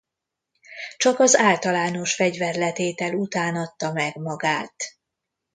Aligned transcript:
Csak 0.97 1.19
az 1.19 1.35
általános 1.37 2.15
fegyverletétel 2.15 3.13
után 3.13 3.55
adta 3.55 3.91
meg 3.91 4.15
magát. 4.15 4.75